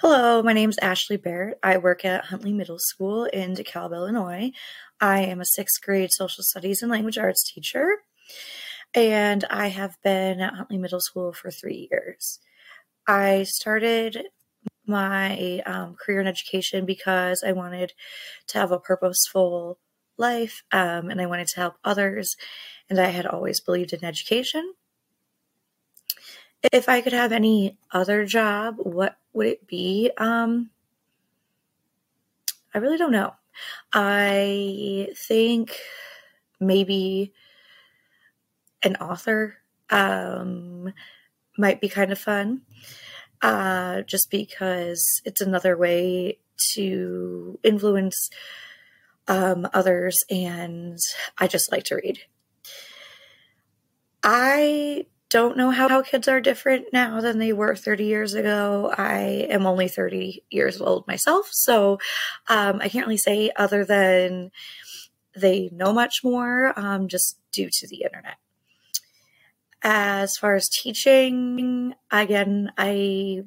[0.00, 1.58] Hello, my name is Ashley Barrett.
[1.62, 4.52] I work at Huntley Middle School in DeKalb, Illinois.
[5.00, 8.02] I am a sixth grade social studies and language arts teacher,
[8.94, 12.40] and I have been at Huntley Middle School for three years.
[13.06, 14.26] I started
[14.86, 17.94] my um, career in education because I wanted
[18.48, 19.78] to have a purposeful
[20.18, 22.36] life um, and I wanted to help others,
[22.90, 24.74] and I had always believed in education.
[26.72, 30.10] If I could have any other job, what would it be?
[30.16, 30.70] Um,
[32.74, 33.34] I really don't know.
[33.92, 35.78] I think
[36.58, 37.32] maybe
[38.82, 39.58] an author
[39.90, 40.92] um,
[41.58, 42.62] might be kind of fun,
[43.42, 46.38] uh, just because it's another way
[46.72, 48.30] to influence
[49.28, 50.98] um, others, and
[51.38, 52.20] I just like to read.
[54.22, 58.92] I don't know how, how kids are different now than they were 30 years ago.
[58.96, 61.98] I am only 30 years old myself, so
[62.48, 64.50] um, I can't really say other than
[65.36, 68.36] they know much more um, just due to the internet.
[69.82, 73.42] As far as teaching, again, I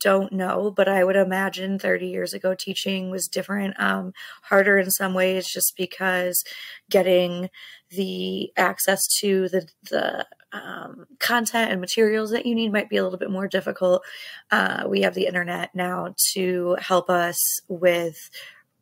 [0.00, 4.12] don't know, but I would imagine 30 years ago teaching was different, um,
[4.44, 6.44] harder in some ways, just because
[6.88, 7.50] getting
[7.90, 13.02] the access to the the um, content and materials that you need might be a
[13.02, 14.02] little bit more difficult.
[14.50, 18.30] Uh, we have the internet now to help us with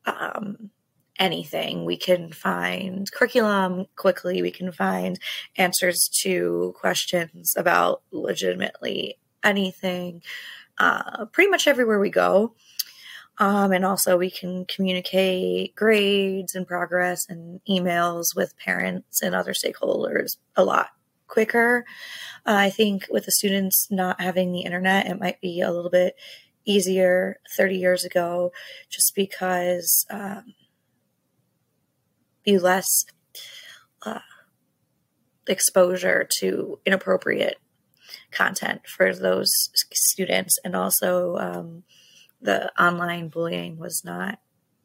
[0.06, 0.70] um,
[1.18, 1.84] anything.
[1.84, 4.42] We can find curriculum quickly.
[4.42, 5.18] We can find
[5.56, 10.22] answers to questions about legitimately anything
[10.78, 12.54] uh, pretty much everywhere we go.
[13.38, 19.52] Um, and also, we can communicate grades and progress and emails with parents and other
[19.52, 20.88] stakeholders a lot
[21.30, 21.86] quicker.
[22.46, 25.90] Uh, I think with the students not having the internet, it might be a little
[25.90, 26.16] bit
[26.66, 28.52] easier 30 years ago
[28.90, 30.54] just because um,
[32.44, 33.06] be less
[34.04, 34.20] uh,
[35.46, 37.56] exposure to inappropriate
[38.30, 39.50] content for those
[39.92, 41.82] students and also um,
[42.40, 44.38] the online bullying was not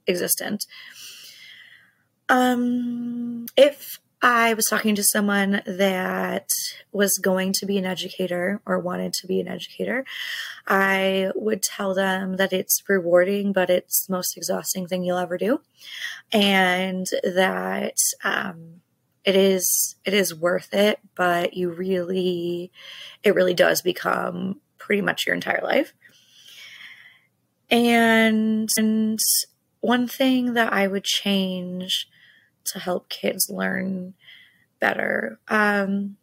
[0.08, 0.66] existent
[2.30, 6.50] um, if I was talking to someone that
[6.92, 10.04] was going to be an educator or wanted to be an educator,
[10.66, 15.38] I would tell them that it's rewarding, but it's the most exhausting thing you'll ever
[15.38, 15.62] do,
[16.32, 18.82] and that um,
[19.24, 20.98] it is it is worth it.
[21.14, 22.72] But you really,
[23.22, 25.94] it really does become pretty much your entire life.
[27.70, 29.20] And, and
[29.82, 32.08] one thing that I would change
[32.66, 34.14] to help kids learn
[34.80, 35.40] better.
[35.48, 36.18] Um,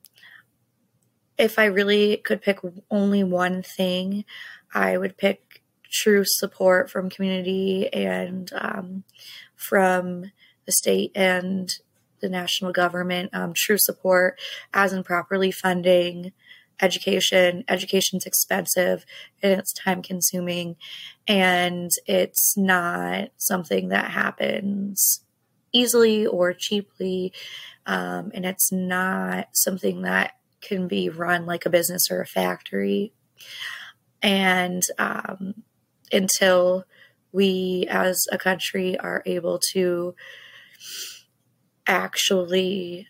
[1.38, 2.58] if I really could pick
[2.90, 4.24] only one thing,
[4.74, 9.04] I would pick true support from community and um,
[9.54, 10.30] from
[10.66, 11.74] the state and
[12.20, 13.30] the national government.
[13.34, 14.40] Um, true support,
[14.72, 16.32] as in properly funding
[16.80, 17.64] education.
[17.68, 19.04] Education's expensive
[19.42, 20.76] and it's time consuming,
[21.26, 25.21] and it's not something that happens
[25.72, 27.32] easily or cheaply.
[27.86, 33.12] Um, and it's not something that can be run like a business or a factory.
[34.22, 35.54] And um,
[36.12, 36.84] until
[37.32, 40.14] we as a country are able to
[41.86, 43.08] actually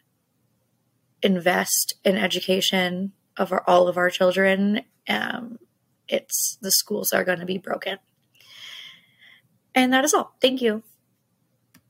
[1.23, 5.59] invest in education of our, all of our children, um,
[6.09, 7.99] it's the schools are going to be broken.
[9.75, 10.35] And that is all.
[10.41, 10.83] Thank you.